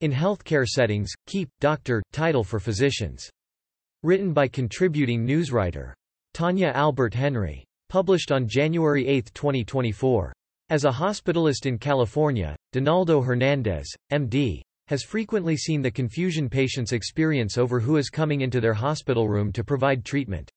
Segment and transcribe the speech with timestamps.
[0.00, 3.28] In healthcare settings, keep, doctor, title for physicians.
[4.02, 5.92] Written by contributing newswriter.
[6.32, 7.66] Tanya Albert Henry.
[7.90, 10.32] Published on January 8, 2024.
[10.70, 17.58] As a hospitalist in California, Donaldo Hernandez, MD, has frequently seen the confusion patients experience
[17.58, 20.50] over who is coming into their hospital room to provide treatment.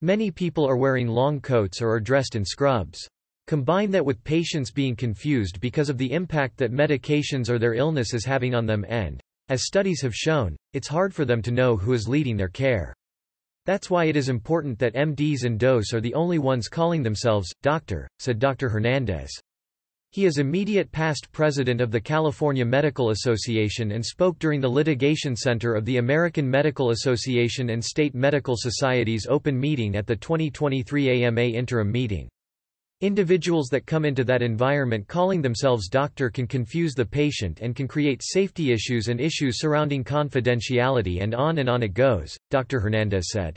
[0.00, 3.06] Many people are wearing long coats or are dressed in scrubs.
[3.50, 8.14] Combine that with patients being confused because of the impact that medications or their illness
[8.14, 11.76] is having on them and, as studies have shown, it's hard for them to know
[11.76, 12.94] who is leading their care.
[13.66, 17.52] That's why it is important that MDs and DOs are the only ones calling themselves,
[17.60, 18.68] doctor, said Dr.
[18.68, 19.32] Hernandez.
[20.12, 25.34] He is immediate past president of the California Medical Association and spoke during the litigation
[25.34, 31.24] center of the American Medical Association and State Medical Societies open meeting at the 2023
[31.24, 32.28] AMA interim meeting.
[33.02, 37.88] Individuals that come into that environment calling themselves doctor can confuse the patient and can
[37.88, 42.78] create safety issues and issues surrounding confidentiality and on and on it goes, Dr.
[42.78, 43.56] Hernandez said.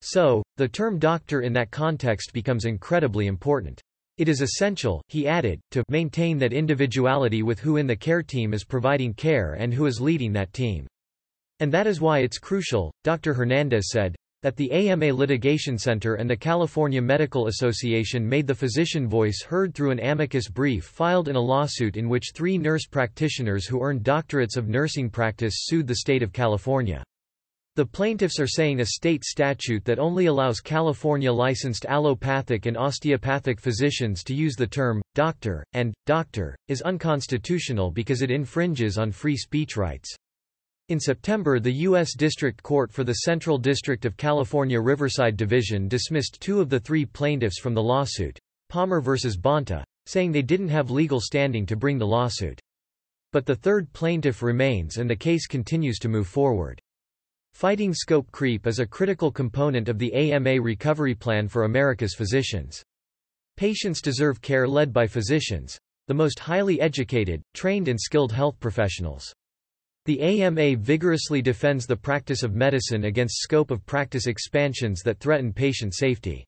[0.00, 3.78] So, the term doctor in that context becomes incredibly important.
[4.16, 8.54] It is essential, he added, to maintain that individuality with who in the care team
[8.54, 10.86] is providing care and who is leading that team.
[11.60, 13.34] And that is why it's crucial, Dr.
[13.34, 19.08] Hernandez said, that the AMA Litigation Center and the California Medical Association made the physician
[19.08, 23.66] voice heard through an amicus brief filed in a lawsuit in which three nurse practitioners
[23.66, 27.02] who earned doctorates of nursing practice sued the state of California.
[27.74, 34.22] The plaintiffs are saying a state statute that only allows California-licensed allopathic and osteopathic physicians
[34.24, 39.78] to use the term, doctor, and, doctor, is unconstitutional because it infringes on free speech
[39.78, 40.14] rights.
[40.92, 42.14] In September the U.S.
[42.14, 47.06] District Court for the Central District of California Riverside Division dismissed two of the three
[47.06, 49.12] plaintiffs from the lawsuit, Palmer v.
[49.40, 52.60] Bonta, saying they didn't have legal standing to bring the lawsuit.
[53.32, 56.78] But the third plaintiff remains and the case continues to move forward.
[57.54, 62.82] Fighting scope creep is a critical component of the AMA recovery plan for America's physicians.
[63.56, 69.32] Patients deserve care led by physicians, the most highly educated, trained and skilled health professionals.
[70.04, 75.52] The AMA vigorously defends the practice of medicine against scope of practice expansions that threaten
[75.52, 76.44] patient safety.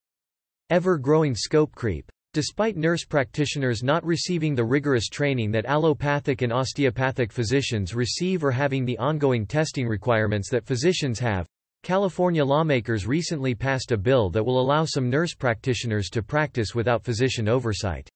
[0.71, 2.11] Ever-growing scope creep.
[2.33, 8.51] Despite nurse practitioners not receiving the rigorous training that allopathic and osteopathic physicians receive or
[8.51, 11.47] having the ongoing testing requirements that physicians have,
[11.85, 17.05] California lawmakers recently passed a bill that will allow some nurse practitioners to practice without
[17.05, 18.09] physician oversight.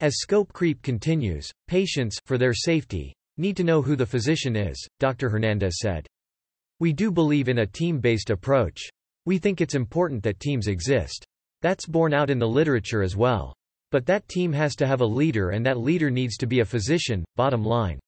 [0.00, 4.76] As scope creep continues, patients, for their safety, Need to know who the physician is,
[5.00, 5.28] Dr.
[5.28, 6.06] Hernandez said.
[6.78, 8.80] We do believe in a team-based approach.
[9.26, 11.24] We think it's important that teams exist.
[11.60, 13.54] That's borne out in the literature as well.
[13.90, 16.64] But that team has to have a leader and that leader needs to be a
[16.64, 17.98] physician, bottom line.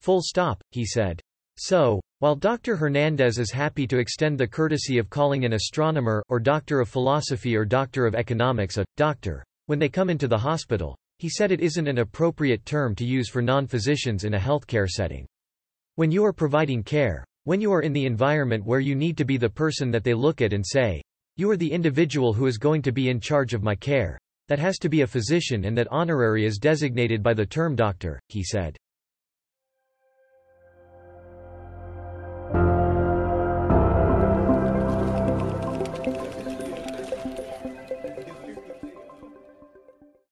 [0.00, 1.20] Full stop, he said.
[1.58, 2.76] So, while Dr.
[2.76, 7.56] Hernandez is happy to extend the courtesy of calling an astronomer, or doctor of philosophy
[7.56, 11.60] or doctor of economics a doctor, when they come into the hospital, he said it
[11.60, 15.24] isn't an appropriate term to use for non-physicians in a healthcare setting.
[15.94, 19.24] When you are providing care, when you are in the environment where you need to
[19.24, 21.00] be the person that they look at and say,
[21.36, 24.18] you are the individual who is going to be in charge of my care,
[24.48, 28.18] that has to be a physician and that honorary is designated by the term doctor,
[28.26, 28.76] he said.